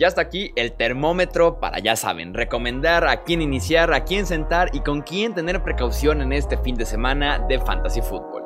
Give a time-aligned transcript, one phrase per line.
[0.00, 4.70] Ya hasta aquí el termómetro para, ya saben, recomendar a quién iniciar, a quién sentar
[4.72, 8.42] y con quién tener precaución en este fin de semana de Fantasy Football.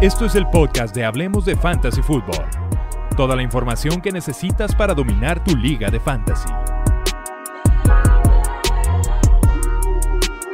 [0.00, 2.46] Esto es el podcast de Hablemos de Fantasy Football.
[3.18, 6.48] Toda la información que necesitas para dominar tu liga de fantasy.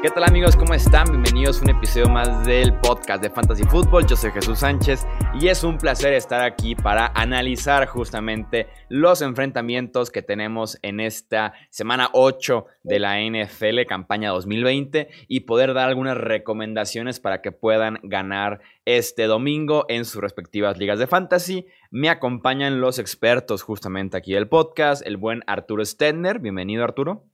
[0.07, 0.54] ¿Qué tal amigos?
[0.54, 1.09] ¿Cómo están?
[1.11, 4.06] Bienvenidos a un episodio más del podcast de Fantasy Football.
[4.06, 5.05] Yo soy Jesús Sánchez
[5.41, 11.55] y es un placer estar aquí para analizar justamente los enfrentamientos que tenemos en esta
[11.70, 17.98] semana 8 de la NFL campaña 2020 y poder dar algunas recomendaciones para que puedan
[18.05, 21.66] ganar este domingo en sus respectivas ligas de fantasy.
[21.91, 26.38] Me acompañan los expertos justamente aquí del podcast, el buen Arturo Stedner.
[26.38, 27.25] Bienvenido Arturo.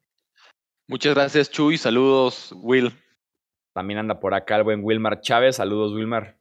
[0.88, 1.78] Muchas gracias, Chuy.
[1.78, 2.92] Saludos, Will.
[3.72, 5.56] También anda por acá el buen Wilmar Chávez.
[5.56, 6.36] Saludos, Wilmar.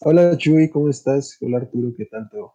[0.00, 1.36] Hola, Chuy, ¿cómo estás?
[1.40, 2.54] Hola, Arturo, ¿qué tal todo?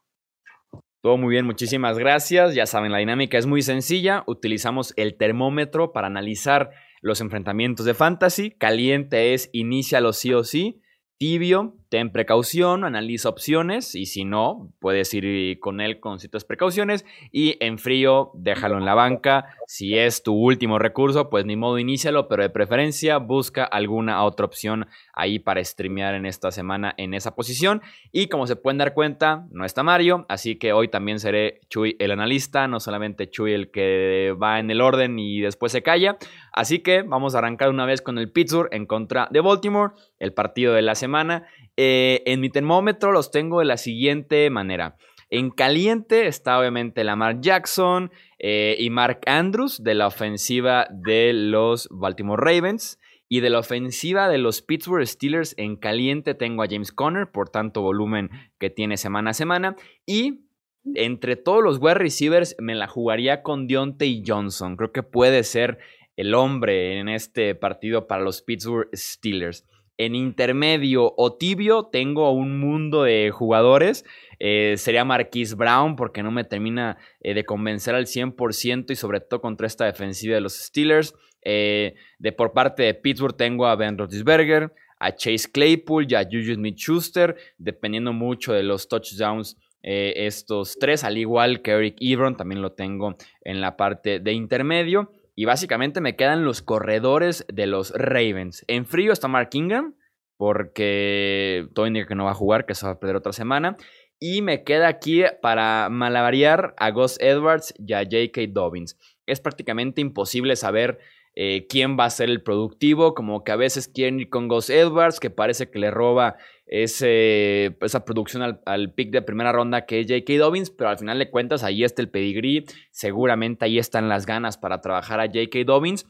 [1.02, 2.56] Todo muy bien, muchísimas gracias.
[2.56, 4.24] Ya saben, la dinámica es muy sencilla.
[4.26, 8.50] Utilizamos el termómetro para analizar los enfrentamientos de fantasy.
[8.50, 10.82] Caliente es inícialo sí o sí.
[11.20, 17.06] Tibio, ten precaución, analiza opciones y si no, puedes ir con él con ciertas precauciones.
[17.32, 19.46] Y en frío, déjalo en la banca.
[19.68, 24.46] Si es tu último recurso, pues ni modo, inícialo, pero de preferencia busca alguna otra
[24.46, 27.82] opción ahí para streamear en esta semana en esa posición.
[28.12, 31.96] Y como se pueden dar cuenta, no está Mario, así que hoy también seré Chuy
[32.00, 36.18] el analista, no solamente Chuy el que va en el orden y después se calla.
[36.52, 40.34] Así que vamos a arrancar una vez con el Pittsburgh en contra de Baltimore, el
[40.34, 41.48] partido de la semana.
[41.78, 44.98] Eh, en mi termómetro los tengo de la siguiente manera.
[45.30, 51.88] En caliente está obviamente Lamar Jackson eh, y Mark Andrews de la ofensiva de los
[51.92, 53.00] Baltimore Ravens.
[53.28, 57.50] Y de la ofensiva de los Pittsburgh Steelers en caliente tengo a James Conner, por
[57.50, 58.30] tanto volumen
[58.60, 59.76] que tiene semana a semana.
[60.06, 60.46] Y
[60.94, 64.78] entre todos los wide receivers me la jugaría con Deontay Johnson.
[64.78, 65.80] Creo que puede ser
[66.16, 69.66] el hombre en este partido para los Pittsburgh Steelers.
[69.98, 74.04] En intermedio o tibio tengo un mundo de jugadores.
[74.40, 79.22] Eh, sería Marquise Brown porque no me termina eh, de convencer al 100% y sobre
[79.22, 81.16] todo contra esta defensiva de los Steelers.
[81.44, 86.24] Eh, de por parte de Pittsburgh tengo a Ben Roethlisberger, a Chase Claypool y a
[86.24, 89.58] Juju Smith-Schuster, dependiendo mucho de los touchdowns
[89.88, 95.12] estos tres, al igual que Eric Ebron, también lo tengo en la parte de intermedio.
[95.36, 98.64] Y básicamente me quedan los corredores de los Ravens.
[98.68, 99.96] En frío está Mark Ingram,
[100.38, 103.78] porque todo indica que no va a jugar, que se va a perder otra semana.
[104.20, 108.42] Y me queda aquí para malavariar a Gus Edwards y a J.K.
[108.50, 108.98] Dobbins.
[109.26, 111.00] Es prácticamente imposible saber
[111.36, 114.70] eh, quién va a ser el productivo, como que a veces quieren ir con Gus
[114.70, 120.08] Edwards, que parece que le roba esa producción al, pick de primera ronda que es
[120.08, 120.34] J.K.
[120.40, 124.58] Dobbins, pero al final de cuentas ahí está el pedigrí, seguramente ahí están las ganas
[124.58, 125.60] para trabajar a J.K.
[125.66, 126.08] Dobbins.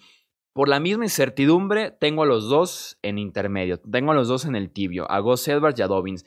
[0.54, 4.56] Por la misma incertidumbre, tengo a los dos en intermedio, tengo a los dos en
[4.56, 6.26] el tibio, a Gus Edwards y a Dobbins.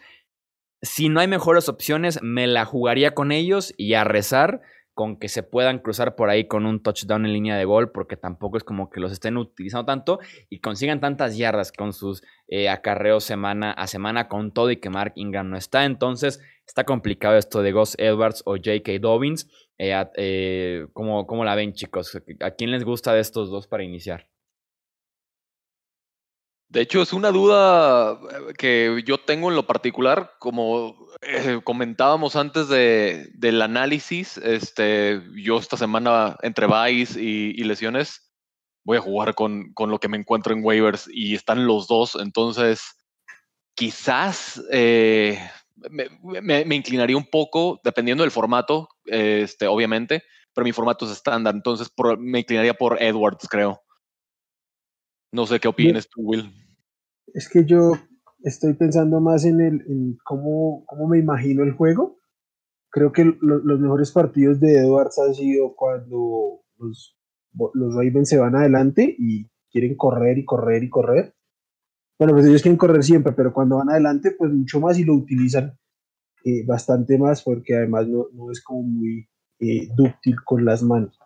[0.83, 4.61] Si no hay mejores opciones, me la jugaría con ellos y a rezar
[4.99, 8.17] con que se puedan cruzar por ahí con un touchdown en línea de gol, porque
[8.17, 10.19] tampoco es como que los estén utilizando tanto
[10.51, 14.91] y consigan tantas yardas con sus eh, acarreos semana a semana con todo y que
[14.91, 15.85] Mark Ingram no está.
[15.85, 18.99] Entonces está complicado esto de Gus Edwards o J.K.
[19.01, 19.49] Dobbins.
[19.79, 22.21] Eh, eh, ¿cómo, la ven chicos?
[22.41, 24.27] ¿A quién les gusta de estos dos para iniciar?
[26.71, 28.19] De hecho, es una duda
[28.59, 35.59] que yo tengo en lo particular, como eh, comentábamos antes de, del análisis, este, yo
[35.59, 38.31] esta semana entre buys y, lesiones
[38.85, 42.17] voy a jugar con, con, lo que me encuentro en waivers y están los dos,
[42.17, 42.83] entonces
[43.75, 45.39] quizás eh,
[45.91, 50.23] me, me, inclinaría un poco, dependiendo del formato, este, obviamente,
[50.55, 53.81] pero mi formato es estándar, entonces me inclinaría por Edwards, creo.
[55.33, 56.51] No sé qué opinas tú, Will.
[57.35, 57.93] Es que yo
[58.43, 62.19] estoy pensando más en, el, en cómo, cómo me imagino el juego.
[62.91, 67.19] Creo que los mejores partidos de Edwards han sido cuando los,
[67.75, 71.35] los Ravens se van adelante y quieren correr y correr y correr.
[72.19, 75.15] Bueno, pues ellos quieren correr siempre, pero cuando van adelante, pues mucho más y lo
[75.15, 75.79] utilizan
[76.45, 79.29] eh, bastante más porque además no, no es como muy
[79.61, 81.19] eh, dúctil con las manos.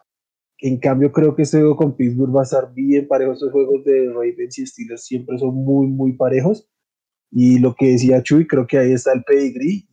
[0.65, 3.33] En cambio, creo que este juego con Pittsburgh va a estar bien parejo.
[3.33, 6.71] Estos juegos de Ravens y Steelers siempre son muy, muy parejos.
[7.33, 9.89] Y lo que decía Chuy, creo que ahí está el pedigree.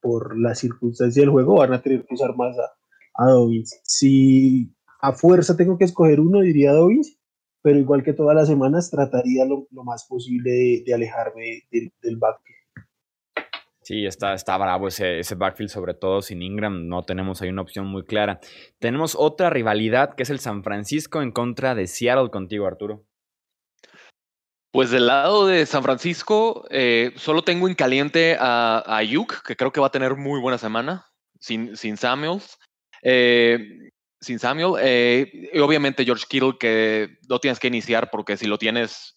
[0.00, 3.78] Por la circunstancia del juego, van a tener que usar más a, a Dobbins.
[3.84, 7.18] Si a fuerza tengo que escoger uno, diría Dobbins,
[7.60, 12.16] pero igual que todas las semanas, trataría lo, más posible de, alejarme del, del
[13.90, 16.86] Sí, está, está bravo ese, ese backfield, sobre todo sin Ingram.
[16.86, 18.38] No tenemos ahí una opción muy clara.
[18.78, 23.04] Tenemos otra rivalidad que es el San Francisco en contra de Seattle contigo, Arturo.
[24.70, 29.72] Pues del lado de San Francisco, eh, solo tengo en caliente a, a que creo
[29.72, 31.06] que va a tener muy buena semana,
[31.40, 32.60] sin, sin Samuels.
[33.02, 33.90] Eh,
[34.20, 34.80] sin Samuel.
[34.84, 39.16] Eh, y obviamente George Kittle, que lo tienes que iniciar porque si lo tienes,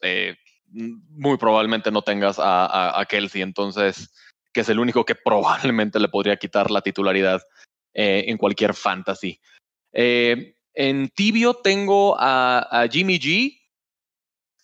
[0.72, 3.44] muy probablemente no tengas a, a, Kelsey.
[3.44, 4.10] Entonces,
[4.54, 7.42] que es el único que probablemente le podría quitar la titularidad
[7.96, 9.40] en cualquier fantasy.
[9.92, 13.64] en tibio tengo a Jimmy G,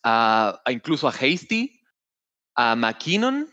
[0.04, 1.82] a, incluso a Hasty,
[2.56, 3.50] a McKinnon,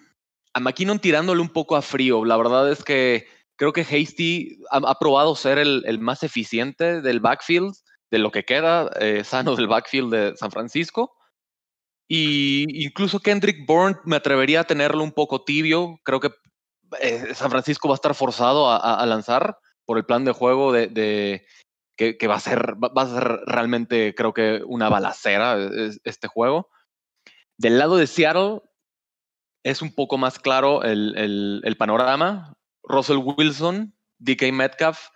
[0.55, 2.25] a McKinnon tirándole un poco a frío.
[2.25, 7.75] La verdad es que creo que Hasty ha, probado ser el, más eficiente del backfield,
[8.11, 11.15] de lo que queda eh, sano del backfield de San Francisco.
[12.09, 15.99] Y incluso Kendrick Bourne me atrevería a tenerlo un poco tibio.
[16.05, 16.31] Creo que
[17.01, 21.45] eh, San Francisco va a estar forzado a, lanzar por el plan de juego de,
[21.97, 26.69] que, va, a ser, va a ser realmente, creo que, una balacera e, este juego.
[27.59, 28.61] Del lado de Seattle
[29.65, 32.55] es un poco más claro el, el, panorama.
[32.85, 35.09] Russell Wilson, DK Metcalf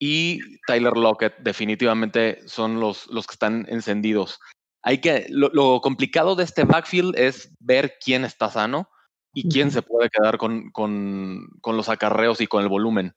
[0.00, 4.40] y Tyler Lockett definitivamente son los, los que están encendidos.
[4.82, 8.88] Hay que, lo, complicado de este backfield es ver quién está sano
[9.34, 13.14] y quién se puede quedar con, con, con los acarreos y con el volumen.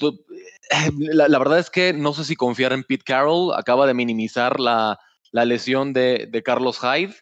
[0.00, 3.54] Eh, la, verdad es que no sé si confiar en Pete Carroll.
[3.54, 4.98] Acaba de minimizar la,
[5.32, 7.14] lesión de, Carlos Hyde.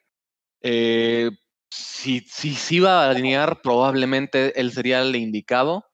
[0.63, 1.31] Eh,
[1.71, 5.87] si, si, si iba a alinear, probablemente él sería el indicado.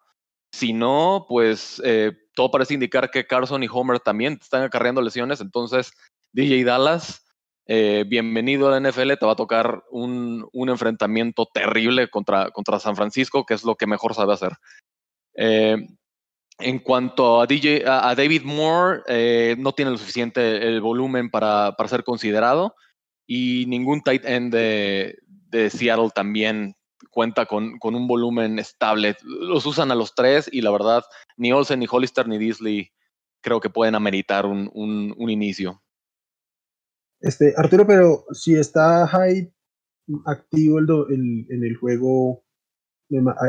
[0.53, 5.41] Si no, pues eh, todo parece indicar que Carson y Homer también están acarreando lesiones.
[5.41, 5.93] Entonces,
[6.33, 7.25] DJ Dallas,
[7.69, 9.15] bienvenido a la NFL.
[9.21, 12.51] Te va a tocar un, enfrentamiento terrible contra,
[12.81, 14.53] San Francisco, que es lo que mejor sabe hacer.
[16.61, 22.75] En cuanto a, David Moore, eh, no tiene lo suficiente el volumen para, ser considerado
[23.29, 25.17] y ningún tight end de,
[25.71, 26.75] Seattle también
[27.11, 29.17] cuenta con, un volumen estable.
[29.23, 31.05] Los usan a los tres y la verdad,
[31.37, 32.91] ni Olsen, ni Hollister, ni Disley
[33.41, 35.81] creo que pueden ameritar un inicio.
[37.21, 39.53] Este, Arturo, pero si está Hyde
[40.25, 42.45] activo el, el, en el juego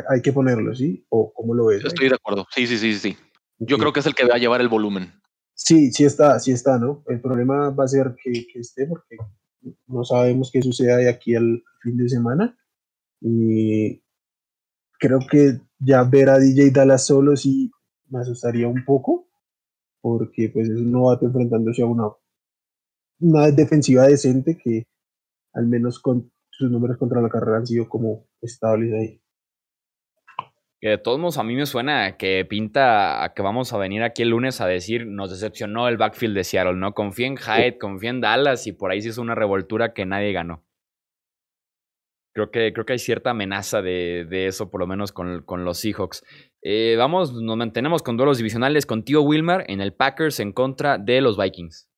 [0.09, 1.05] hay, que ponerlo, ¿sí?
[1.09, 1.83] ¿O cómo lo ves?
[1.83, 2.47] Estoy de acuerdo.
[2.51, 3.17] Sí, sí, sí, sí.
[3.59, 5.11] Yo creo que es el que va a llevar el volumen.
[5.53, 7.03] Sí, sí está, sí está, ¿no?
[7.07, 9.17] El problema va a ser que, esté porque
[9.87, 12.57] no sabemos qué suceda de aquí al fin de semana.
[13.19, 14.01] Y
[14.97, 17.69] creo que ya ver a DJ Dallas solo sí
[18.07, 19.27] me asustaría un poco,
[19.99, 22.05] porque pues es un novato enfrentándose a una,
[23.19, 24.87] una defensiva decente que
[25.53, 29.21] al menos con sus números contra la carrera han sido como estables ahí.
[30.81, 34.01] Que de todos modos a mí me suena que pinta a que vamos a venir
[34.01, 36.93] aquí el lunes a decir nos decepcionó el backfield de Seattle, ¿no?
[36.93, 40.31] Confía en Hyde, confía en Dallas y por ahí sí es una revoltura que nadie
[40.31, 40.63] ganó.
[42.33, 45.65] Creo que, creo que hay cierta amenaza de, de eso, por lo menos con, con
[45.65, 46.23] los Seahawks.
[46.61, 50.97] Eh, vamos, nos mantenemos con duelos divisionales con Tío Wilmar en el Packers en contra
[50.97, 51.88] de los Vikings.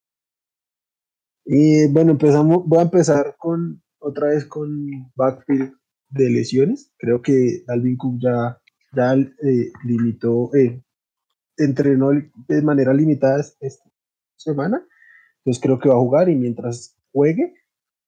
[1.53, 5.73] Y bueno, empezamos, voy a empezar con otra vez con backfield
[6.09, 6.93] de lesiones.
[6.97, 8.61] Creo que Alvin Cook ya
[8.95, 10.81] ya eh, limitó, eh,
[11.57, 12.11] entrenó
[12.47, 13.89] de manera limitada esta
[14.35, 14.85] semana,
[15.39, 17.53] entonces creo que va a jugar y mientras juegue,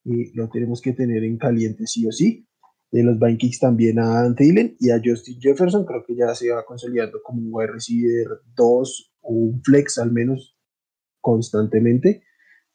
[0.05, 2.47] y lo tenemos que tener en caliente sí o sí.
[2.91, 4.35] De los Vikings también a Adam
[4.79, 9.13] y a Justin Jefferson, creo que ya se va consolidando como un wide receiver 2
[9.21, 10.55] o un flex al menos
[11.19, 12.23] constantemente.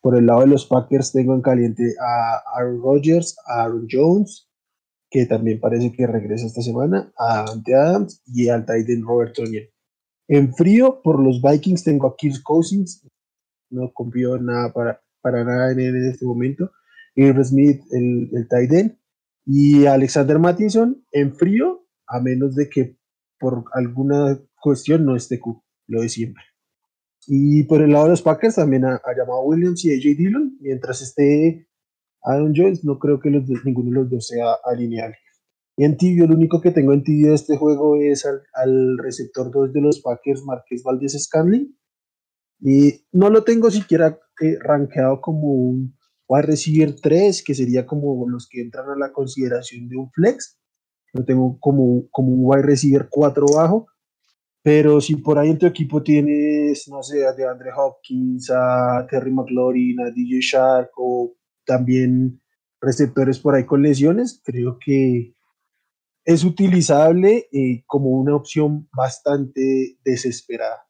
[0.01, 4.49] Por el lado de los Packers tengo en caliente a Aaron Rodgers, a Aaron Jones,
[5.11, 9.65] que también parece que regresa esta semana, a Ante Adams y al Titan Robert Tonyan.
[10.29, 13.07] En frío, por los Vikings tengo a Kirk Cousins,
[13.71, 16.71] no confío nada para, para nada en él en este momento.
[17.15, 18.99] Irv Smith, el, el Titan,
[19.45, 22.99] y Alexander Mattinson en frío, a menos de que
[23.39, 26.45] por alguna cuestión no esté Cook, lo de siempre.
[27.31, 30.57] Y por el lado de los Packers también ha, llamado a Williams y AJ Dillon,
[30.61, 31.69] mientras esté
[32.23, 35.19] Aaron Jones, no creo que ninguno de los dos sea alineable.
[35.77, 39.51] Y en tibio, lo único que tengo en tibio de este juego es al, receptor
[39.53, 41.71] 2 de los Packers, Marqués Valdés Scanley.
[42.61, 48.27] Y no lo tengo siquiera eh, rankeado como un wide receiver 3, que sería como
[48.27, 50.59] los que entran a la consideración de un flex.
[51.13, 53.87] Lo tengo como, como un wide receiver 4 bajo.
[54.71, 59.31] Pero si por ahí en tu equipo tienes, no sé, a DeAndre Hopkins, a Terry
[59.31, 61.35] McLaurin, a DJ Shark o
[61.65, 62.43] también
[62.79, 65.33] receptores por ahí con lesiones, creo que
[66.23, 70.87] es utilizable eh, como una opción bastante desesperada.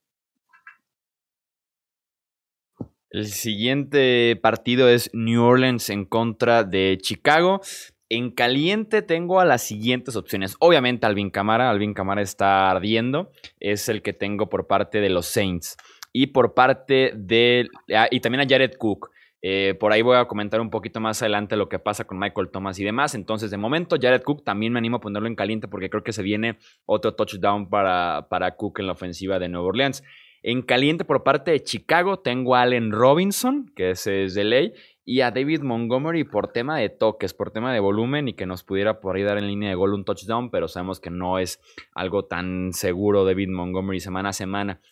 [3.11, 7.61] El siguiente partido es New Orleans en contra de Chicago.
[8.11, 10.57] En caliente tengo a las siguientes opciones.
[10.61, 15.27] Obviamente Alvin Camara, Alvin Camara está ardiendo, es el que tengo por parte de los
[15.27, 15.77] Saints.
[16.13, 17.69] Y por parte de...
[17.95, 19.11] Ah, y también a Jared Cook.
[19.41, 22.49] Eh, por ahí voy a comentar un poquito más adelante lo que pasa con Michael
[22.51, 23.15] Thomas y demás.
[23.15, 26.13] Entonces, de momento, Jared Cook también me animo a ponerlo en caliente porque creo que
[26.13, 30.03] se viene otro touchdown para, para Cook en la ofensiva de Nueva Orleans.
[30.43, 34.73] En caliente por parte de Chicago tengo a Allen Robinson, que ese es de ley,
[35.09, 38.63] y a David Montgomery por tema de toques, por tema de volumen y que nos
[38.63, 41.63] pudiera por ahí dar en línea de gol un touchdown, pero sabemos que no es
[41.95, 44.83] algo tan seguro David Montgomery semana a semana.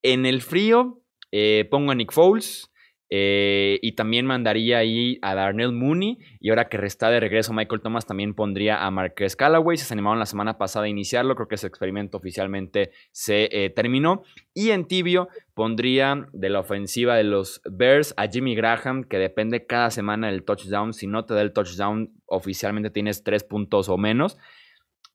[0.00, 1.02] En el frío
[1.32, 2.72] eh, pongo a Nick Foles,
[3.16, 6.18] eh, y también mandaría ahí a Darnell Mooney.
[6.40, 9.76] Y ahora que resta de regreso Michael Thomas, también pondría a Marquez Callaway.
[9.76, 11.36] Se animaron la semana pasada a iniciarlo.
[11.36, 14.24] Creo que ese experimento oficialmente se eh, terminó.
[14.52, 19.64] Y en tibio pondría de la ofensiva de los Bears a Jimmy Graham, que depende
[19.64, 20.92] cada semana del touchdown.
[20.92, 24.38] Si no te da el touchdown, oficialmente tienes tres puntos o menos.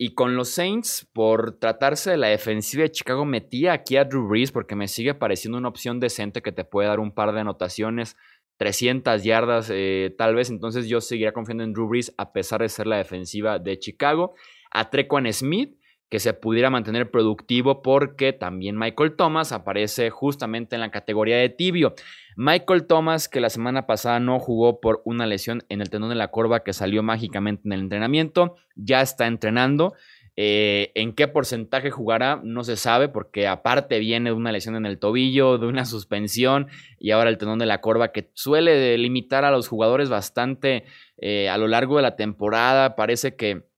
[0.01, 4.29] Y con los Saints, por tratarse de la defensiva de Chicago, metí aquí a Drew
[4.29, 7.41] Brees porque me sigue pareciendo una opción decente que te puede dar un par de
[7.41, 8.15] anotaciones,
[8.55, 10.49] 300 yardas eh, tal vez.
[10.51, 14.35] Entonces yo seguiría confiando en Drew Brees a pesar de ser la defensiva de Chicago.
[14.71, 15.77] A Trequan Smith,
[16.09, 21.49] que se pudiera mantener productivo porque también Michael Thomas aparece justamente en la categoría de
[21.49, 21.93] tibio.
[22.35, 26.15] Michael Thomas, que la semana pasada no jugó por una lesión en el tendón de
[26.15, 29.93] la corva que salió mágicamente en el entrenamiento, ya está entrenando.
[30.41, 32.39] Eh, ¿En qué porcentaje jugará?
[32.41, 36.67] No se sabe porque aparte viene de una lesión en el tobillo, de una suspensión
[36.97, 40.85] y ahora el tendón de la corva que suele limitar a los jugadores bastante
[41.17, 42.95] eh, a lo largo de la temporada.
[42.95, 43.68] Parece que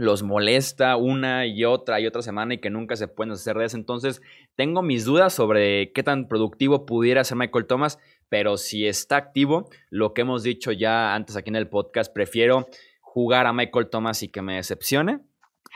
[0.00, 3.66] los molesta una y otra y otra semana y que nunca se pueden hacer de
[3.66, 3.76] eso.
[3.76, 4.22] Entonces,
[4.56, 7.98] tengo mis dudas sobre qué tan productivo pudiera ser Michael Thomas,
[8.30, 12.66] pero si está activo, lo que hemos dicho ya antes aquí en el podcast, prefiero
[13.02, 15.20] jugar a Michael Thomas y que me decepcione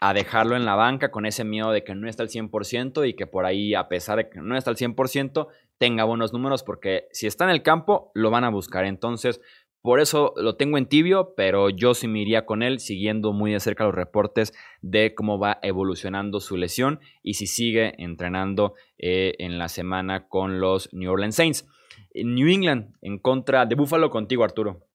[0.01, 3.15] a dejarlo en la banca con ese miedo de que no está al 100% y
[3.15, 7.09] que por ahí, a pesar de que no está al 100%, tenga buenos números porque
[7.13, 8.87] si está en el campo, lo van a buscar.
[8.87, 9.41] Entonces,
[9.85, 13.53] por eso lo tengo en tibio, pero yo sí me iría con él siguiendo muy
[13.53, 19.35] de cerca los reportes de cómo va evolucionando su lesión y si sigue entrenando eh,
[19.41, 21.67] en la semana con los New Orleans Saints.
[22.15, 24.87] New England en contra de Buffalo contigo, Arturo.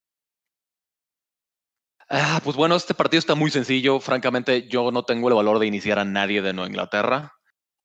[2.09, 3.99] Ah, pues bueno, este partido está muy sencillo.
[3.99, 7.33] Francamente, yo no tengo el valor de iniciar a nadie de Nueva Inglaterra.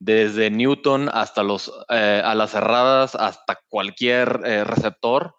[0.01, 5.35] Desde Newton hasta los eh, a las cerradas, hasta cualquier eh, receptor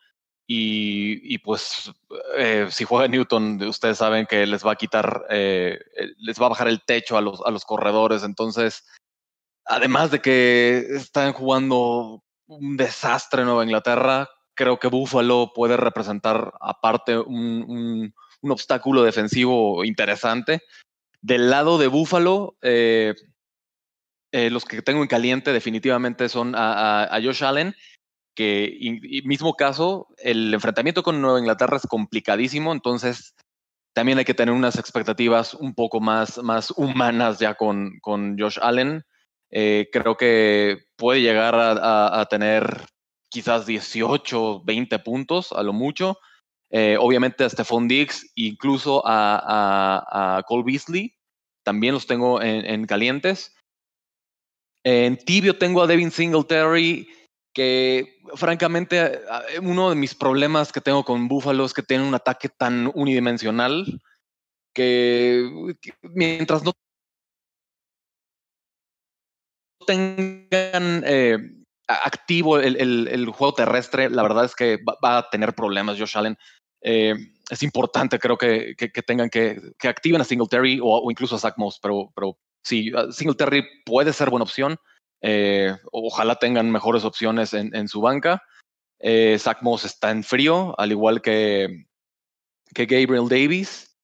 [0.48, 1.92] y, pues
[2.38, 6.46] eh, si juega Newton, ustedes saben que les va a quitar, eh, eh, les va
[6.46, 8.24] a bajar el techo a los, a los corredores.
[8.24, 8.86] Entonces,
[9.66, 16.54] además de que están jugando un desastre en Nueva Inglaterra, creo que Buffalo puede representar
[16.62, 20.62] aparte un, un, obstáculo defensivo interesante.
[21.20, 27.76] Del lado de Buffalo, los que tengo en caliente definitivamente son a, a Josh Allen
[28.36, 28.78] que
[29.24, 33.34] mismo caso, el enfrentamiento con Nueva Inglaterra es complicadísimo, entonces
[33.96, 38.60] también hay que tener unas expectativas un poco más, más humanas ya con, con Josh
[38.62, 39.06] Allen.
[39.52, 42.88] Eh, creo que puede llegar a, tener
[43.30, 46.18] quizás 18, 20 puntos a lo mucho.
[46.72, 51.16] Eh, obviamente a Stephon Diggs, incluso a, a, Cole Beasley,
[51.64, 53.56] también los tengo en, en calientes.
[54.84, 57.08] En tibio tengo a Devin Singletary
[57.56, 59.22] que francamente
[59.62, 64.02] uno de mis problemas que tengo con Buffalo es que tienen un ataque tan unidimensional
[64.74, 65.50] que,
[66.02, 66.74] mientras no
[69.88, 71.38] tengan eh,
[71.88, 76.38] activo el, juego terrestre, la verdad es que va, a tener problemas Josh Allen.
[76.82, 77.16] Eh,
[77.50, 78.76] es importante, creo que,
[79.08, 82.92] tengan que, que activen a Singletary o, o incluso a Zach Moss, pero, pero sí,
[83.12, 84.78] Singletary puede ser buena opción.
[85.28, 88.44] Eh, ojalá tengan mejores opciones en, su banca.
[89.00, 91.88] Eh, Zach Moss está en frío, al igual que,
[92.76, 93.98] que Gabriel Davis.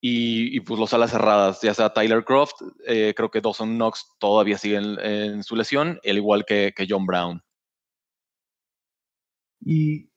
[0.00, 4.56] Y, pues los alas cerradas, ya sea Tyler Croft, eh, creo que Dawson Knox todavía
[4.56, 7.42] sigue en, su lesión, al igual que, que, John Brown.
[9.60, 10.08] Y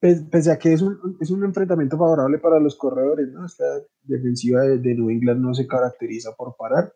[0.00, 3.46] pese a que es un, es un enfrentamiento favorable para los corredores, ¿no?
[3.46, 3.64] Esta
[4.02, 6.92] defensiva de, de New England no se caracteriza por parar.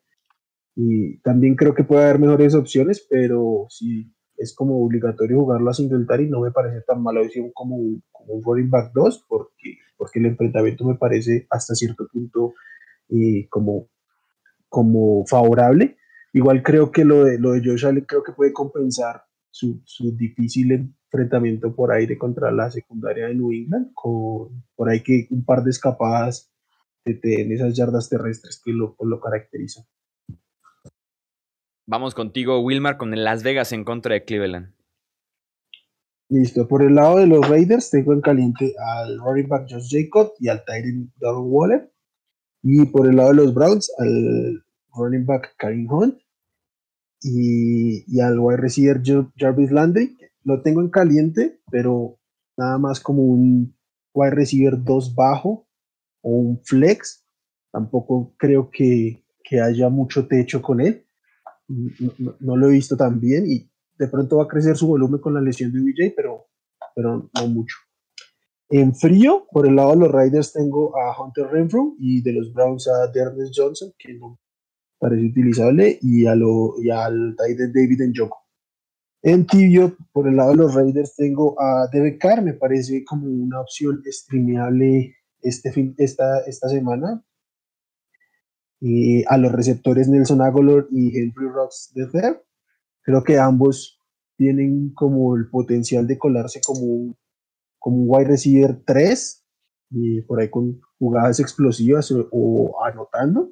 [0.76, 5.75] Y también creo que puede haber mejores opciones, pero si es como obligatorio jugarlo a
[5.75, 7.78] Singletary, no me parece tan mala opción como,
[8.12, 12.54] como un running back 2, porque, porque el enfrentamiento me parece hasta cierto punto
[13.09, 13.88] eh, como,
[14.68, 15.97] como favorable.
[16.35, 20.14] Igual creo que lo de, lo de Josh Allen creo que puede compensar su, su
[20.14, 25.47] difícil enfrentamiento por aire contra la secundaria de New England, con por ahí que un
[25.47, 26.52] par de escapadas
[27.06, 29.85] en esas yardas terrestres que lo, lo caracterizan.
[31.88, 34.75] Vamos contigo, Wilmar, con el Las Vegas en contra de Cleveland.
[36.28, 40.33] Listo, por el lado de los Raiders tengo en caliente al running back Josh Jacob
[40.40, 41.93] y al Tyrant Darren Waller.
[42.64, 44.64] Y por el lado de los Browns al
[44.97, 46.19] running back Karim Hunt
[47.23, 49.00] y, al wide receiver
[49.37, 50.16] Jarvis Landry.
[50.43, 52.19] Lo tengo en caliente, pero
[52.57, 53.76] nada más como un
[54.12, 55.69] wide receiver 2 bajo
[56.23, 57.25] o un flex.
[57.71, 59.23] Tampoco creo que,
[59.62, 61.05] haya mucho techo con él.
[61.68, 63.68] No, lo he visto tan bien y
[63.99, 66.46] de pronto va a crecer su volumen con la lesión de VJ, pero,
[66.94, 67.76] pero no mucho.
[68.68, 72.52] En frío, por el lado de los Riders tengo a Hunter Renfrew y de los
[72.52, 74.38] Browns a Dernes Johnson, que no
[74.99, 78.37] parece utilizable, y, a lo, y al Titan David Njoku.
[79.23, 83.26] En tibio, por el lado de los Raiders, tengo a Derek Carr, me parece como
[83.26, 87.25] una opción streameable este fin, esta, esta semana.
[89.28, 92.45] A los receptores Nelson Aguilar y Henry Rocks de Fer.
[93.02, 94.02] Creo que ambos
[94.37, 97.16] tienen como el potencial de colarse como un,
[97.78, 99.45] como un wide receiver 3,
[99.90, 103.50] y por ahí con jugadas explosivas o anotando.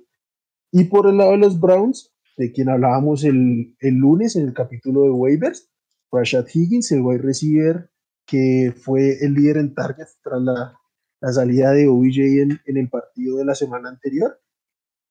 [0.71, 4.55] Y por el lado de los Browns, de quien hablábamos el, el lunes en el
[4.55, 5.71] capítulo de waivers,
[6.11, 7.91] Rashad Higgins, el wide receiver
[8.27, 10.79] que fue el líder en targets tras la,
[11.21, 14.41] la salida de OBJ en, en, el partido de la semana anterior.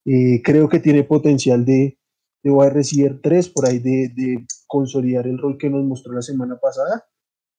[0.05, 1.97] Eh, creo que tiene potencial de,
[2.43, 6.21] de wide receiver 3, por ahí de, de, consolidar el rol que nos mostró la
[6.21, 7.05] semana pasada.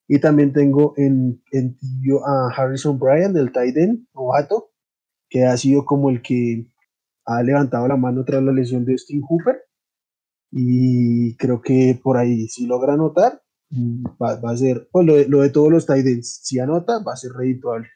[0.08, 1.78] Y también tengo en, en
[2.26, 4.70] a Harrison Bryan, del tight end, novato,
[5.30, 6.66] que ha sido como el que
[7.24, 9.62] ha levantado la mano tras la lesión de Steve Hooper
[10.56, 15.50] y creo que por ahí si logra anotar mm, va, a ser pues lo, de,
[15.50, 17.88] todos los Titans si anota va a ser redituable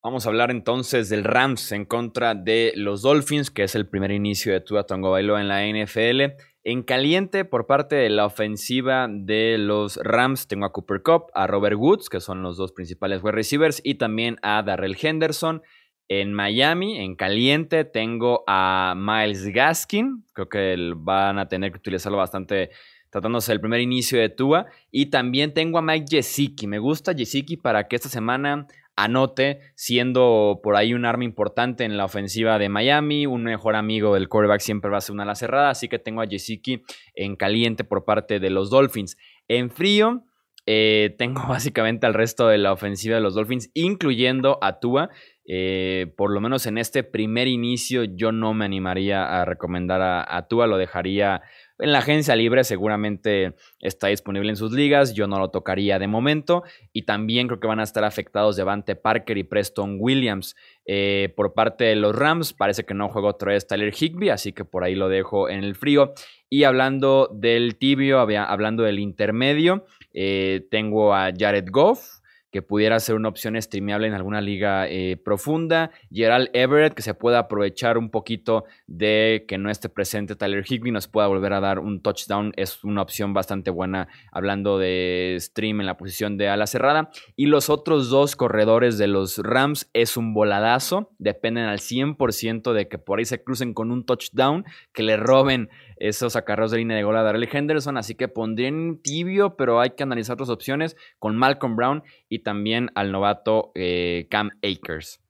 [0.00, 4.12] Vamos a hablar entonces del Rams en contra de los Dolphins, que es el primer
[4.12, 6.36] inicio de Tua Tongo Bailo en la NFL.
[6.62, 11.48] En caliente, por parte de la ofensiva de los Rams, tengo a Cooper Cup, a
[11.48, 15.62] Robert Woods, que son los dos principales wide receivers, y también a Darrell Henderson.
[16.06, 20.24] En Miami, en caliente, tengo a Miles Gaskin.
[20.32, 22.70] Creo que van a tener que utilizarlo bastante
[23.10, 24.66] tratándose del primer inicio de Tua.
[24.92, 26.68] Y también tengo a Mike Gesicki.
[26.68, 31.96] Me gusta Gesicki para que esta semana anote, siendo por ahí un arma importante en
[31.96, 33.26] la ofensiva de Miami.
[33.26, 35.70] Un mejor amigo del quarterback siempre va a ser una ala cerrada.
[35.70, 36.82] Así que tengo a Gesicki
[37.14, 39.16] en caliente por parte de los Dolphins.
[39.46, 40.24] En frío,
[40.66, 45.10] eh, tengo básicamente al resto de la ofensiva de los Dolphins, incluyendo a Tua.
[45.46, 50.36] Eh, por lo menos en este primer inicio, yo no me animaría a recomendar a,
[50.36, 51.40] a Tua, lo dejaría
[51.78, 56.08] en la agencia libre, seguramente está disponible en sus ligas, yo no lo tocaría de
[56.08, 60.56] momento, y también creo que van a estar afectados Devante Parker y Preston Williams.
[60.86, 64.52] Eh, por parte de los Rams, parece que no juega otra vez Tyler Higby, así
[64.52, 66.14] que por ahí lo dejo en el frío.
[66.50, 72.17] Y hablando del tibio, hablando del intermedio, eh, tengo a Jared Goff,
[72.50, 75.90] que pudiera ser una opción streameable en alguna liga eh, profunda.
[76.10, 80.90] Gerald Everett, que se pueda aprovechar un poquito de que no esté presente Tyler Higby,
[80.90, 82.52] nos pueda volver a dar un touchdown.
[82.56, 87.10] Es una opción bastante buena hablando de stream en la posición de ala cerrada.
[87.36, 91.10] Y los otros dos corredores de los Rams es un voladazo.
[91.18, 95.68] Dependen al 100% de que por ahí se crucen con un touchdown, que le roben
[96.00, 99.80] esos acarreos de línea de gol a Darrell Henderson, así que pondría en tibio, pero
[99.80, 105.20] hay que analizar otras opciones con Malcolm Brown y también al novato eh, Cam Akers.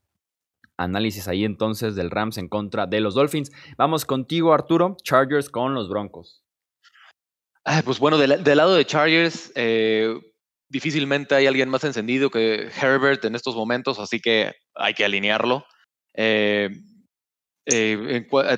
[0.77, 3.51] Análisis ahí entonces del Rams en contra de los Dolphins.
[3.77, 4.97] Vamos contigo, Arturo.
[5.03, 6.45] Chargers con los Broncos.
[7.85, 10.15] pues bueno, del, lado de Chargers, eh,
[10.69, 15.67] difícilmente hay alguien más encendido que Herbert en estos momentos, así que hay que alinearlo.
[16.15, 16.71] Eh,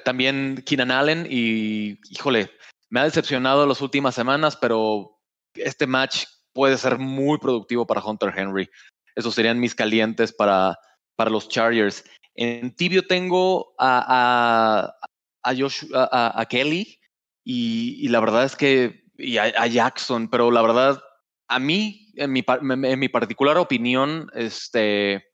[0.04, 2.50] también Keenan Allen y, híjole,
[2.90, 5.18] me ha decepcionado las últimas semanas, pero
[5.54, 8.68] este match puede ser muy productivo para Hunter Henry.
[9.14, 10.78] Esos serían mis calientes para,
[11.16, 12.04] para los Chargers.
[12.34, 14.94] En tibio tengo a,
[15.42, 16.98] a, a, a, Kelly
[17.44, 21.02] y, la verdad es que, y a, Jackson, pero la verdad,
[21.48, 25.24] a mí, en mi, en mi particular opinión, este,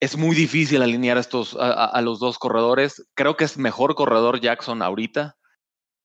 [0.00, 3.08] es muy difícil alinear estos, a, los dos corredores.
[3.14, 5.36] Creo que es mejor corredor Jackson ahorita,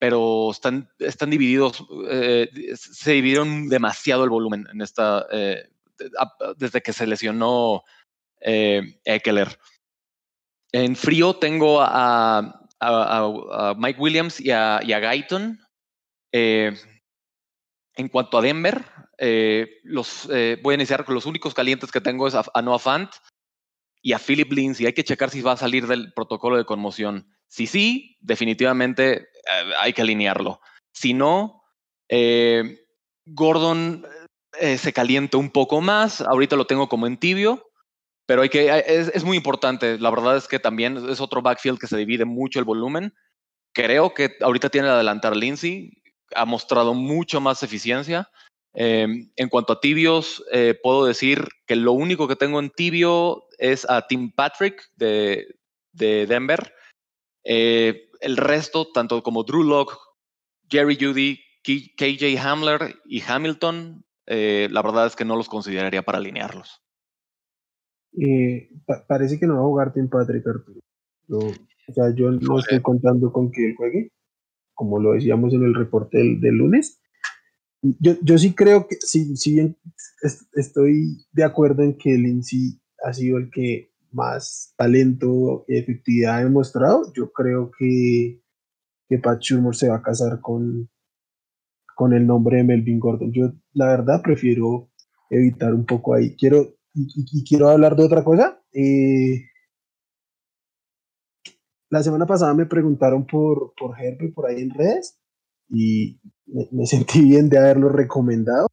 [0.04, 5.70] pero están, están divididos, eh, se dividieron demasiado el volumen en esta, eh,
[6.58, 7.86] desde que se lesionó
[8.42, 9.58] eh, Eckler.
[10.74, 12.68] En frío tengo a,
[13.78, 15.62] Mike Williams y a, Guyton.
[16.34, 16.74] Eh,
[17.96, 18.84] en cuanto a Denver,
[19.84, 23.10] los, voy a iniciar con los únicos calientes que tengo es a, Noah Fant
[24.02, 24.86] y a Philip Lindsay.
[24.86, 27.34] Hay que checar si va a salir del protocolo de conmoción.
[27.48, 29.30] Si sí, definitivamente
[29.80, 30.60] hay que alinearlo.
[30.94, 31.64] Si no,
[33.26, 34.06] Gordon
[34.78, 36.22] se calienta un poco más.
[36.22, 37.74] Ahorita lo tengo como en tibio.
[38.26, 40.00] Pero hay que, es, muy importante.
[40.00, 43.14] La verdad es que también es otro backfield que se divide mucho el volumen.
[43.74, 45.92] Creo que ahorita tiene que adelantar Lindsay.
[46.36, 48.30] Ha mostrado mucho más eficiencia.
[48.74, 53.46] Em, en cuanto a tibios, eh, puedo decir que lo único que tengo en tibio
[53.60, 55.46] es a Tim Patrick de,
[55.92, 56.74] Denver.
[57.44, 59.96] Eh, el resto, tanto como Drew Locke,
[60.70, 66.18] Jerry Judy, KJ Hamler y Hamilton, eh, la verdad es que no los consideraría para
[66.18, 66.82] alinearlos.
[68.20, 68.70] Eh,
[69.08, 70.80] parece que no va a jugar Tim Patrick Arturo.
[71.30, 74.12] o sea, yo no estoy contando con que él juegue,
[74.74, 77.02] como lo decíamos en el reporte del, lunes.
[77.82, 79.78] Yo, yo, sí creo que, si, si bien
[80.54, 86.44] estoy de acuerdo en que Lindsay ha sido el que más talento y efectividad ha
[86.44, 88.42] demostrado, yo creo que,
[89.10, 90.90] que Pat Schumer se va a casar con,
[91.96, 93.32] con el nombre de Melvin Gordon.
[93.32, 94.90] Yo, la verdad, prefiero
[95.30, 96.36] evitar un poco ahí.
[96.36, 98.62] Quiero, y, quiero hablar de otra cosa.
[98.74, 99.46] Eh,
[101.90, 105.20] la semana pasada me preguntaron por, por Herbert por ahí en redes
[105.70, 108.68] y me, sentí bien de haberlo recomendado.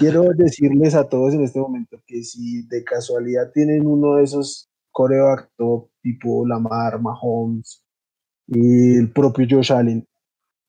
[0.00, 4.70] Quiero decirles a todos en este momento que si de casualidad tienen uno de esos
[4.92, 7.84] coreback top tipo Lamar, Mahomes
[8.46, 10.08] y el propio Josh Allen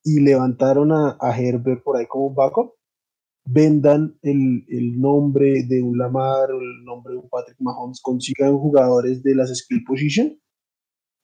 [0.04, 2.74] y levantaron a, Herbert por ahí como un backup,
[3.46, 8.58] vendan el, el, nombre de un Lamar o el nombre de un Patrick Mahomes, consigan
[8.58, 10.38] jugadores de las skill position.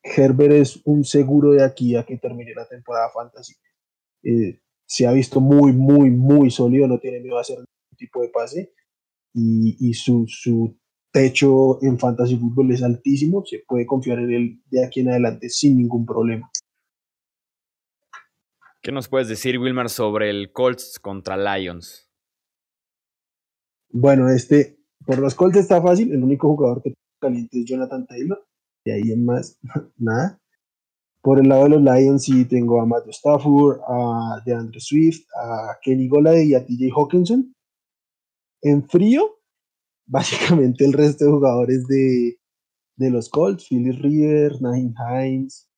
[0.01, 3.53] Herbert es un seguro de aquí a que termine la temporada fantasy.
[4.23, 7.59] Eh, se ha visto muy, muy, muy sólido, no tiene miedo a hacer
[7.99, 8.73] tipo de pase
[9.33, 10.75] y, y su, su,
[11.11, 15.49] techo en fantasy fútbol es altísimo, se puede confiar en él de aquí en adelante
[15.49, 16.49] sin ningún problema.
[18.81, 22.09] ¿Qué nos puedes decir, Wilmar, sobre el Colts contra Lions?
[23.91, 28.47] Bueno, este, por los Colts está fácil, el único jugador que caliente es Jonathan Taylor,
[28.85, 29.59] y ahí en más,
[29.97, 30.39] nada.
[31.21, 35.77] Por el lado de los Lions sí tengo a Matthew Stafford, a DeAndre Swift, a
[35.81, 37.53] Kenny Golade y a TJ Hawkinson.
[38.61, 39.39] En frío,
[40.05, 42.37] básicamente el resto de jugadores de,
[42.97, 45.69] los Colts, Philip Rivers, Nahin Hines,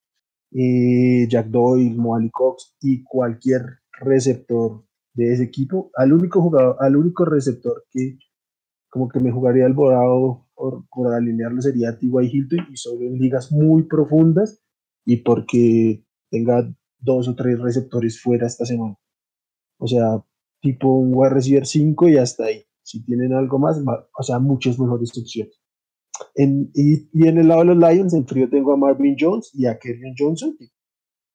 [0.51, 3.63] eh, Jack Doyle, Moali Cox y cualquier
[3.99, 5.91] receptor de ese equipo.
[5.95, 8.17] Al único jugador, al único receptor que
[8.89, 12.27] como que me jugaría el borado por, por alinearlo sería T.Y.
[12.27, 14.61] Hilton y solo en ligas muy profundas
[15.05, 18.97] y porque tenga dos o tres receptores fuera esta semana.
[19.77, 20.23] O sea,
[20.61, 22.65] tipo un wide receiver 5 y hasta ahí.
[22.91, 23.81] Si tienen algo más,
[24.17, 25.57] o sea, muchas mejores opciones.
[26.35, 29.49] En, y, y, en el lado de los Lions, en frío tengo a Marvin Jones
[29.53, 30.67] y a Kevin Johnson, que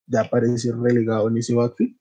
[0.07, 1.97] ya aparece relegado en ese backfield.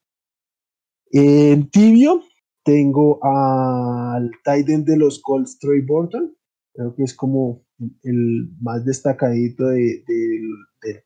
[1.11, 2.21] En tibio
[2.63, 6.35] tengo al Titan de los Colts, Troy Burton.
[6.73, 7.63] Creo que es como
[8.03, 10.03] el más destacadito del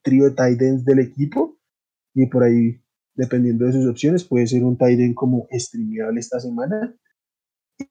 [0.01, 1.59] trío de Titans del equipo.
[2.15, 2.81] Y por ahí,
[3.13, 6.95] dependiendo de sus opciones, puede ser un Titan como streameable esta semana.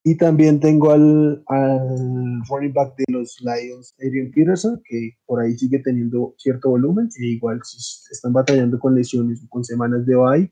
[0.03, 5.57] Y también tengo al, al, running back de los Lions, Adrian Peterson, que por ahí
[5.57, 7.09] sigue teniendo cierto volumen.
[7.19, 7.77] E igual si
[8.11, 10.51] están batallando con lesiones o con semanas de bye,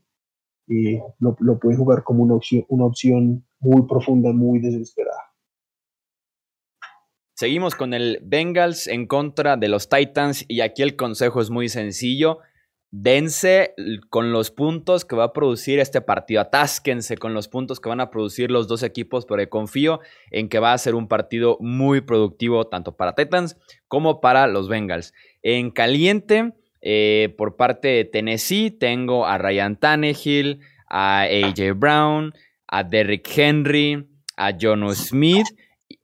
[0.68, 5.22] y lo, lo puede jugar como una opción, una opción muy profunda, muy desesperada.
[7.36, 11.70] Seguimos con el Bengals en contra de los Titans y aquí el consejo es muy
[11.70, 12.40] sencillo.
[12.92, 13.74] Dense
[14.10, 16.42] con los puntos que va a producir este partido.
[16.42, 20.00] Atásquense con los puntos que van a producir los dos equipos, porque confío
[20.32, 24.70] en que va a ser un partido muy productivo tanto para Titans como para los
[24.70, 25.14] Bengals.
[25.44, 32.34] En caliente, eh, por parte de Tennessee tengo a Ryan Tannehill, a AJ Brown,
[32.68, 35.48] a Derrick Henry, a Jono Smith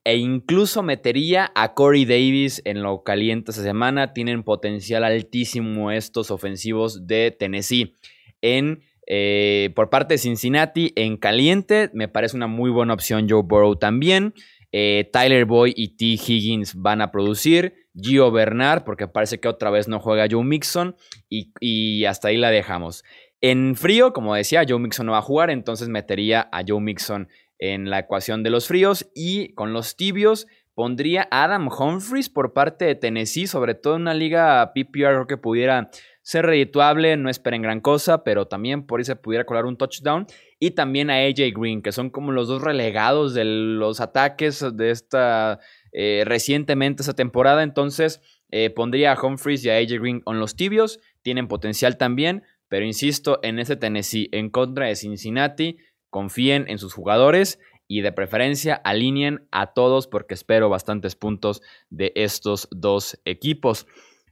[0.04, 4.14] e incluso metería a Corey Davis en lo caliente esta semana.
[4.14, 7.96] Tienen potencial altísimo estos ofensivos de Tennessee.
[8.42, 13.44] En, eh, por parte de Cincinnati, en caliente, me parece una muy buena opción Joe
[13.44, 14.34] Burrow también.
[14.74, 16.06] Eh, Tyler Boy y T.
[16.06, 17.76] Higgins van a producir.
[17.96, 20.96] Gio Bernard, porque parece que otra vez no juega Joe Mixon.
[21.30, 23.04] Y, hasta ahí la dejamos.
[23.40, 27.28] En frío, como decía, Joe Mixon no va a jugar, entonces metería a Joe Mixon
[27.64, 29.10] en la ecuación de los fríos.
[29.16, 34.14] Y con los tibios, pondría Adam Humphries por parte de Tennessee, sobre todo en una
[34.14, 35.90] liga PPR que pudiera
[36.22, 40.28] ser redituable, no esperen gran cosa, pero también por ahí se pudiera colar un touchdown.
[40.60, 44.92] Y también a AJ Green, que son como los dos relegados de los ataques de
[44.92, 45.60] esta
[45.94, 47.64] eh, recientemente esta temporada.
[47.64, 48.22] Entonces
[48.52, 51.00] eh, pondría a Humphries y a AJ Green en los tibios.
[51.22, 55.78] Tienen potencial también, pero insisto, en ese Tennessee en contra de Cincinnati,
[56.14, 62.14] confíen en sus jugadores y de preferencia alineen a todos porque espero bastantes puntos de
[62.16, 63.88] estos dos equipos.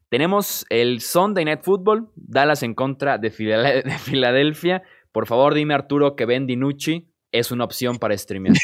[0.10, 3.32] Tenemos el Sunday Night Football, Dallas en contra de,
[4.00, 4.84] Filadelfia.
[5.12, 8.56] Por favor, dime Arturo que Ben DiNucci es una opción para streamear.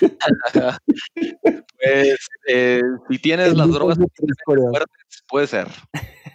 [1.80, 3.96] pues eh, si tienes las drogas
[4.44, 5.68] fuertes, puede ser.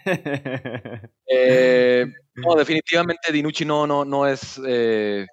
[1.28, 5.26] Eh, no, definitivamente Dinucci no, no, no es eh,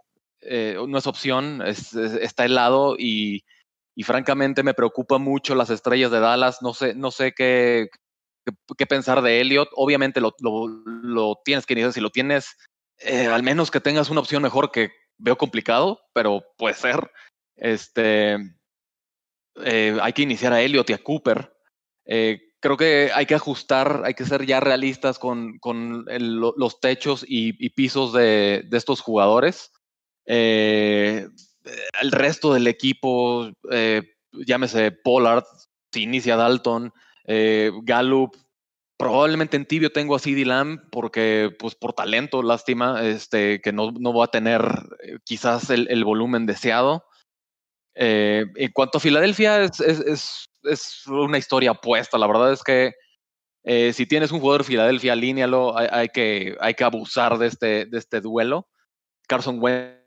[0.45, 3.43] no es opción, está helado y,
[4.03, 6.62] francamente me preocupa mucho las estrellas de Dallas.
[6.62, 7.89] No sé, no sé qué,
[8.77, 9.69] qué, pensar de Elliot.
[9.75, 11.93] Obviamente lo, lo, tienes que iniciar.
[11.93, 12.58] Si lo tienes,
[12.99, 17.12] eh, al menos que tengas una opción mejor que veo complicado, pero puede ser.
[17.56, 18.38] Este,
[19.63, 21.53] eh, hay que iniciar a Elliot y a Cooper.
[22.06, 27.25] Eh, creo que hay que ajustar, hay que ser ya realistas con, con los techos
[27.27, 29.72] y, pisos de, estos jugadores.
[30.25, 31.31] El
[32.12, 33.51] resto del equipo,
[34.31, 35.45] llámese Pollard,
[35.93, 36.91] si inicia Dalton,
[37.25, 38.36] eh, Gallup,
[38.97, 43.91] probablemente en tibio tengo a CD Lamb porque, pues por talento, lástima, este, que no,
[43.91, 44.62] no va a tener
[45.03, 47.05] eh, quizás el, volumen deseado.
[47.95, 52.17] Eh, en cuanto a Filadelfia, es, es, es, una historia opuesta.
[52.17, 52.93] La verdad es que
[53.93, 55.77] si tienes un jugador de Filadelfia, alínealo.
[55.77, 58.67] Hay, que, hay que abusar de este, de este duelo.
[59.27, 60.02] Carson Wentz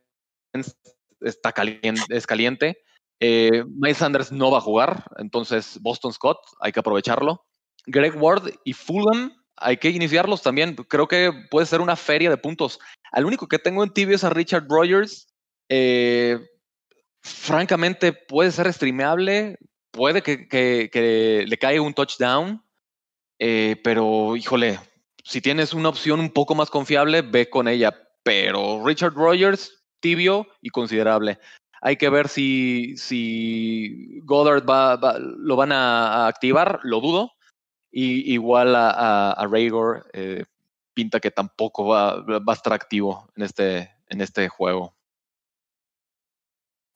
[1.21, 2.79] está caliente, es caliente.
[3.21, 7.45] Eh, Miles Sanders no va a jugar, entonces Boston Scott, hay que aprovecharlo.
[7.87, 10.75] Greg Ward y Fulham, hay que iniciarlos también.
[10.75, 12.79] Creo que puede ser una feria de puntos.
[13.13, 15.29] Al único que tengo en tibio es a Richard Rogers.
[15.69, 16.39] Eh,
[17.23, 19.59] francamente, puede ser streameable,
[19.91, 22.63] puede que, le caiga un touchdown,
[23.39, 24.79] eh, pero híjole,
[25.25, 27.97] si tienes una opción un poco más confiable, ve con ella.
[28.23, 31.39] Pero Richard Rogers, tibio y considerable.
[31.81, 37.33] Hay que ver si, si Goddard va, lo van a, activar, lo dudo.
[37.91, 39.51] Y igual a, a,
[40.13, 40.45] eh,
[40.95, 44.95] pinta que tampoco va, va, a estar activo en este, en este juego.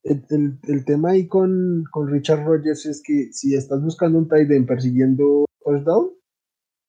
[0.03, 4.51] El, el, tema ahí con, con, Richard Rogers es que si estás buscando un tight
[4.51, 6.11] end persiguiendo touchdown,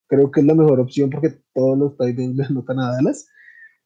[0.08, 3.28] creo que es la mejor opción porque todos los tight ends le anotan a Dallas.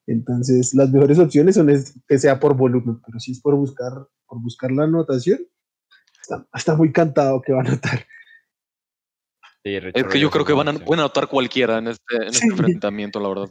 [0.06, 1.68] Entonces, las mejores opciones son
[2.06, 3.92] que sea por volumen, pero si es por buscar,
[4.26, 5.40] por buscar la anotación,
[6.54, 8.06] está, muy cantado que va a anotar.
[9.64, 13.28] es que yo creo que van a, pueden anotar cualquiera en este, este enfrentamiento, la
[13.28, 13.50] verdad.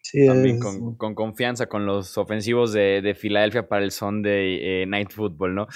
[0.00, 5.54] Sí, También con, confianza con los ofensivos de, Filadelfia para el Sunday eh, Night Football,
[5.54, 5.66] ¿no?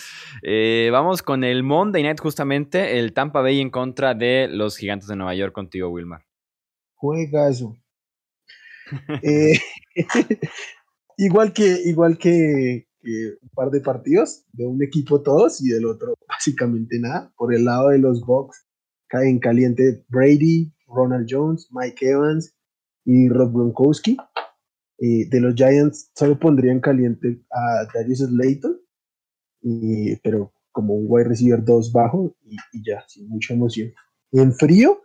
[0.43, 5.09] Eh, vamos con el Monday Night, justamente, el Tampa Bay en contra de los Gigantes
[5.09, 6.27] de Nueva York contigo, Wilmar.
[6.95, 7.75] Juega eso.
[9.23, 9.59] Eh,
[11.17, 16.15] igual que, igual que, un par de partidos, de un equipo todos y del otro
[16.29, 17.33] básicamente nada.
[17.37, 18.67] Por el lado de los Bucks
[19.09, 22.55] caen caliente Brady, Ronald Jones, Mike Evans
[23.05, 24.17] y Rob Gronkowski.
[25.01, 28.81] Eh, de los Giants solo pondrían caliente a Darius Slayton,
[30.23, 33.93] pero como un wide receiver 2 bajo y, y, ya, sin mucha emoción.
[34.33, 35.01] En frío,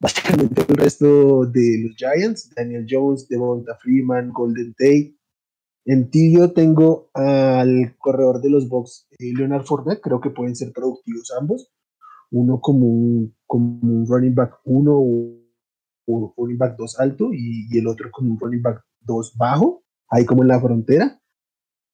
[0.00, 5.14] básicamente el resto de los Giants, Daniel Jones, Devonta Freeman, Golden Tate.
[5.84, 10.72] En tibio tengo al corredor de los Bucks, eh, Leonard Fournette, creo que pueden ser
[10.72, 11.70] productivos ambos.
[12.30, 15.40] Uno como un, como running back 1 o,
[16.06, 20.24] un running back 2 alto y, el otro como un running back 2 bajo, ahí
[20.24, 21.20] como en la frontera.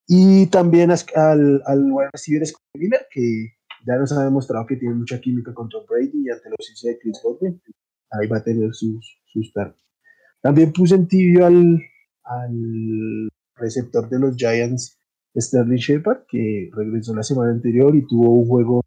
[0.07, 3.55] Y también al, al wide receiver Miller, que
[3.87, 6.99] ya nos ha demostrado que tiene mucha química con Tom Brady y ante los de
[6.99, 7.61] Chris Godwin
[8.11, 9.53] ahí va a tener sus, sus
[10.41, 11.81] También puse en tibio al,
[12.25, 14.99] al receptor de los Giants,
[15.37, 18.83] Sterling Shepard, que regresó la semana anterior y tuvo un juego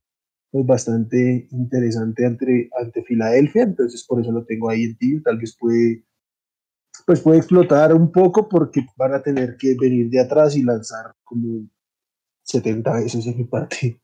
[0.51, 5.37] pues, bastante interesante ante, ante Filadelfia, entonces por eso lo tengo ahí en tibio, tal
[5.37, 6.03] vez puede
[7.05, 11.15] pues puede explotar un poco porque van a tener que venir de atrás y lanzar
[11.23, 11.67] como
[12.43, 14.01] 70 veces en mi parte.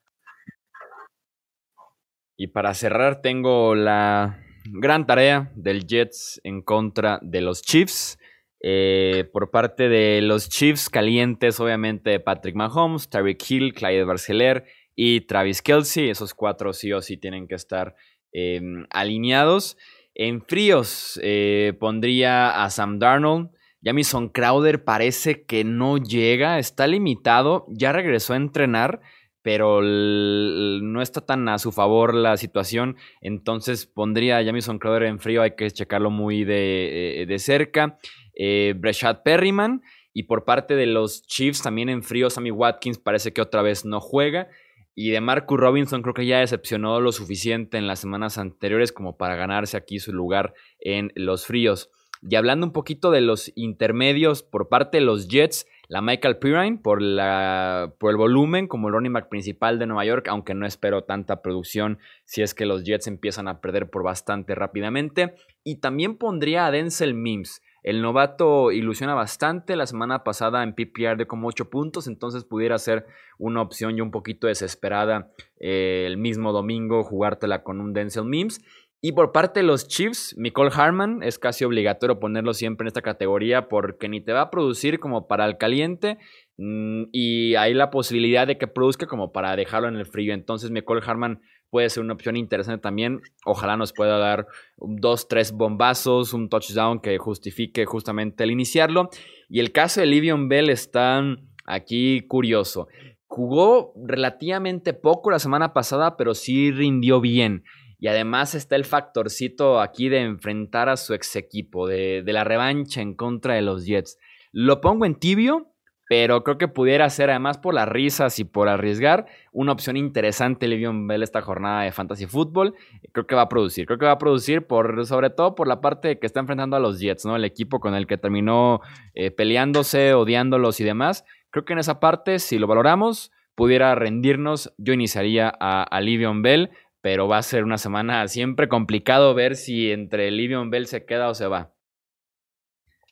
[2.37, 8.17] Y para cerrar tengo la gran tarea del Jets en contra de los Chiefs.
[8.61, 15.21] Eh, por parte de los Chiefs calientes, obviamente Patrick Mahomes, Tyreek Hill, Clyde Barceler y
[15.21, 16.09] Travis Kelsey.
[16.09, 17.95] Esos cuatro sí o sí tienen que estar
[18.31, 19.77] em, alineados.
[20.15, 23.49] En fríos eh, pondría a Sam Darnold.
[23.83, 29.01] Jamison Crowder parece que no llega, está limitado, ya regresó a entrenar,
[29.45, 32.95] pero no está tan a su favor la situación.
[33.21, 37.99] Entonces pondría a Jamison Crowder en frío, hay que checarlo muy de, eh, cerca.
[38.35, 39.83] Eh, Breshad Perryman.
[40.13, 43.85] Y por parte de los Chiefs, también en frío, Sammy Watkins parece que otra vez
[43.85, 44.47] no juega.
[44.95, 49.15] Y de Marcus Robinson creo que ya decepcionó lo suficiente en las semanas anteriores como
[49.15, 51.91] para ganarse aquí su lugar en los fríos.
[52.27, 56.77] Y hablando un poquito de los intermedios por parte de los Jets, la Michael Pirine
[56.77, 61.41] por, el volumen como el running back principal de Nueva York, aunque no espero tanta
[61.41, 65.35] producción si es que los Jets empiezan a perder por bastante rápidamente.
[65.63, 67.61] Y también pondría a Denzel Mims.
[67.83, 69.75] El novato ilusiona bastante.
[69.75, 73.05] La semana pasada en PPR de como 8 puntos, entonces pudiera ser
[73.37, 78.59] una opción y un poquito desesperada eh, el mismo domingo jugártela con un Denzel Mims.
[79.07, 83.03] Y por parte de los Chiefs, Nicole Harman es casi obligatorio ponerlo siempre en esta
[83.03, 86.17] categoría porque ni te va a producir como para el caliente
[86.57, 90.33] mm, y hay la posibilidad de que produzca como para dejarlo en el frío.
[90.33, 91.39] Entonces, Nicole Harman
[91.69, 93.21] puede ser una opción interesante también.
[93.45, 99.11] Ojalá nos pueda dar dos, tres bombazos, un touchdown que justifique justamente el iniciarlo.
[99.49, 101.21] Y el caso de Livion Bell está
[101.67, 102.87] aquí curioso.
[103.27, 107.65] Jugó relativamente poco la semana pasada, pero sí rindió bien.
[108.05, 113.01] Y además está el factorcito aquí de enfrentar a su ex equipo, de, la revancha
[113.01, 114.19] en contra de los Jets.
[114.51, 115.73] Lo pongo en tibio,
[116.07, 120.67] pero creo que pudiera ser, además por las risas y por arriesgar, una opción interesante
[120.67, 122.75] Livion Bell esta jornada de Fantasy Football.
[123.11, 125.81] Creo que va a producir, creo que va a producir por, sobre todo por la
[125.81, 127.35] parte que está enfrentando a los Jets, ¿no?
[127.35, 128.81] El equipo con el que terminó
[129.15, 131.25] eh, peleándose, odiándolos y demás.
[131.49, 134.71] Creo que en esa parte, si lo valoramos, pudiera rendirnos.
[134.77, 136.69] Yo iniciaría a, a Livion Bell
[137.05, 141.29] pero va a ser una semana siempre complicado ver si entre Livion Bell se queda
[141.29, 141.71] o se va.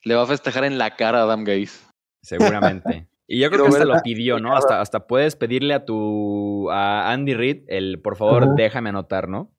[0.03, 1.86] Le va a festejar en la cara a Adam Gaze.
[2.23, 3.08] Seguramente.
[3.25, 4.56] Y yo creo que se lo pidió, ¿no?
[4.56, 9.56] Hasta, hasta puedes pedirle a tu a Andy Reid el por favor déjame anotar, ¿no?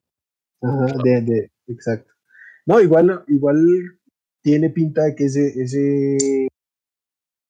[0.61, 2.13] Ajá, de, de, exacto.
[2.67, 3.57] No, igual, igual
[4.43, 6.47] tiene pinta de que ese, ese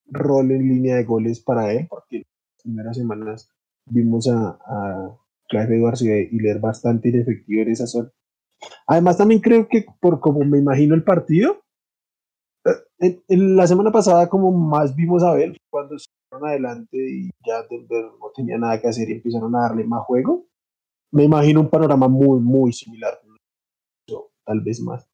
[0.07, 3.49] rol en línea de goles para él, porque las primeras semanas
[3.85, 5.19] vimos a
[5.55, 8.11] Clive Edwards y, leer bastante inefectivo en esa zona.
[8.87, 11.61] Además, también creo que por como me imagino el partido,
[12.99, 17.29] eh, en, la semana pasada como más vimos a ver cuando se fueron adelante y
[17.45, 20.47] ya no tenía nada que hacer y empezaron a darle más juego.
[21.11, 23.19] Me imagino un panorama muy, muy similar.
[24.45, 25.09] Tal vez más.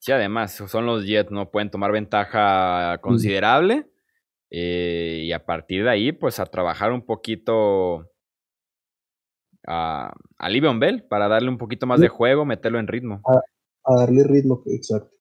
[0.00, 3.90] Sí, además, son los Jets, no pueden tomar ventaja considerable.
[4.50, 8.10] Eh, y a partir de ahí, pues a trabajar un poquito
[9.68, 13.20] a, a Livion Bell para darle un poquito más de juego, meterlo en ritmo.
[13.84, 15.14] A, darle ritmo, exacto.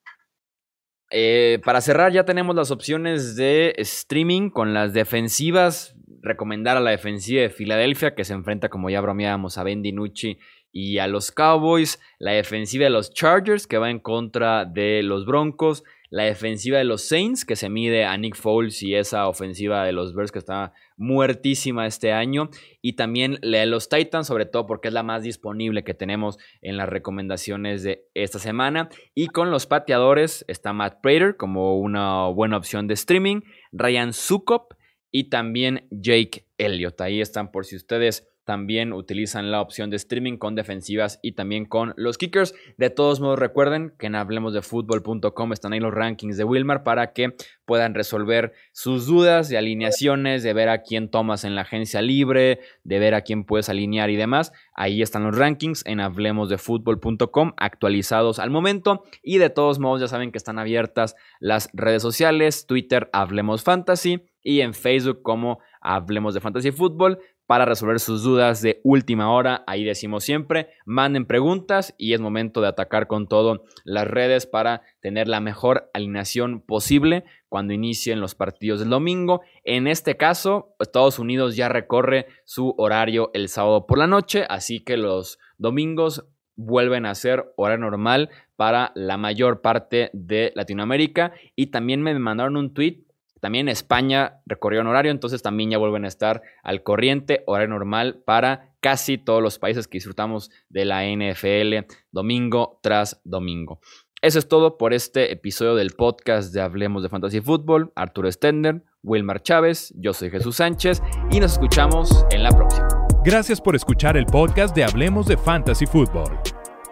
[1.11, 5.95] Eh, para cerrar, ya tenemos las opciones de streaming con las defensivas.
[6.21, 10.39] Recomendar a la defensiva de Filadelfia, que se enfrenta, como ya bromeábamos, a Ben DiNucci
[10.71, 11.99] y a los Cowboys.
[12.19, 15.83] La defensiva de los Chargers, que va en contra de los Broncos.
[16.09, 19.91] La defensiva de los Saints, que se mide a Nick Foles y esa ofensiva de
[19.91, 22.49] los Bears que está muertísima este año.
[22.81, 26.37] Y también la de los Titans, sobre todo porque es la más disponible que tenemos
[26.61, 28.89] en las recomendaciones de esta semana.
[29.13, 33.41] Y con los pateadores está Matt Prater como una buena opción de streaming.
[33.71, 34.73] Ryan Sukop
[35.11, 37.01] y también Jake Elliott.
[37.01, 41.65] Ahí están por si ustedes también utilizan la opción de streaming con defensivas y también
[41.65, 42.55] con los kickers.
[42.77, 47.35] De todos modos, recuerden que en hablemosdefutbol.com están ahí los rankings de Wilmar para que
[47.65, 52.61] puedan resolver sus dudas de alineaciones, de ver a quién tomas en la agencia libre,
[52.85, 54.53] de ver a quién puedes alinear y demás.
[54.73, 59.03] Ahí están los rankings en hablemosdefutbol.com actualizados al momento.
[59.21, 64.23] Y de todos modos, ya saben que están abiertas las redes sociales, Twitter Hablemos Fantasy
[64.41, 69.63] y en Facebook como Hablemos de Fantasy Fútbol para resolver sus dudas de última hora.
[69.65, 74.83] Ahí decimos siempre, manden preguntas y es momento de atacar con todo las redes para
[74.99, 79.41] tener la mejor alineación posible cuando inicien los partidos del domingo.
[79.63, 84.81] En este caso, Estados Unidos ya recorre su horario el sábado por la noche, así
[84.81, 86.25] que los domingos
[86.57, 91.31] vuelven a ser hora normal para la mayor parte de Latinoamérica.
[91.55, 93.06] Y también me mandaron un tweet
[93.39, 98.21] también España recorrió un horario, entonces también ya vuelven a estar al corriente, horario normal
[98.25, 103.79] para casi todos los países que disfrutamos de la NFL domingo tras domingo.
[104.21, 107.91] Eso es todo por este episodio del podcast de Hablemos de Fantasy Fútbol.
[107.95, 112.87] Arturo Stender, Wilmar Chávez, yo soy Jesús Sánchez y nos escuchamos en la próxima.
[113.23, 116.39] Gracias por escuchar el podcast de Hablemos de Fantasy Fútbol.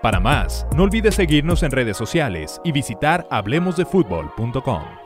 [0.03, 5.04] Para más, no olvides seguirnos en redes sociales y visitar hablemosdefutbol.com.